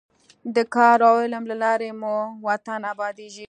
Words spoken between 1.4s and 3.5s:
له لارې مو وطن ابادېږي.